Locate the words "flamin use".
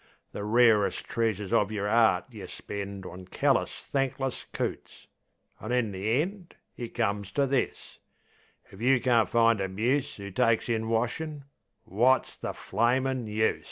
12.55-13.59